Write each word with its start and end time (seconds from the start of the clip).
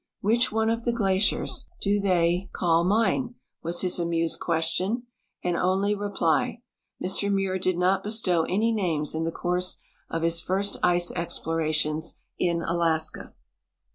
"M'hich 0.23 0.51
one 0.51 0.71
of 0.71 0.83
the 0.83 0.91
glaciers 0.91 1.67
do 1.79 1.99
they 1.99 2.49
call 2.53 2.83
mine?" 2.83 3.35
was 3.61 3.81
his 3.81 3.99
amused 3.99 4.39
question 4.39 5.03
and 5.43 5.55
only 5.55 5.93
reply. 5.93 6.63
Mr 6.99 7.29
INIuir 7.29 7.61
did 7.61 7.77
not 7.77 8.01
bestow 8.01 8.41
any 8.45 8.71
names 8.71 9.13
in 9.13 9.25
the 9.25 9.31
course 9.31 9.77
of 10.09 10.23
his 10.23 10.41
first 10.41 10.75
ice 10.81 11.11
explora 11.11 11.71
tions 11.71 12.17
in 12.39 12.63
Alaska. 12.63 13.35